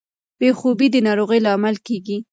بې 0.39 0.49
خوبي 0.59 0.87
د 0.91 0.95
ناروغۍ 1.07 1.39
لامل 1.45 1.75
کیږي. 1.87 2.17